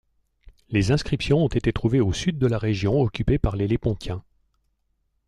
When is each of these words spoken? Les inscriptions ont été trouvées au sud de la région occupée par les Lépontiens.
Les 0.69 0.91
inscriptions 0.91 1.43
ont 1.45 1.47
été 1.47 1.71
trouvées 1.71 2.01
au 2.01 2.11
sud 2.11 2.39
de 2.39 2.47
la 2.47 2.57
région 2.57 2.99
occupée 3.01 3.37
par 3.37 3.55
les 3.55 3.67
Lépontiens. 3.67 4.23